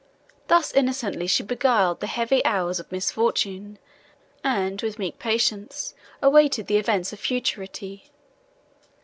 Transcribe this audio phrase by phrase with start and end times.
[0.47, 3.77] Thus innocently she beguiled the heavy hours of misfortune,
[4.43, 5.93] and, with meek patience,
[6.23, 8.09] awaited the events of futurity.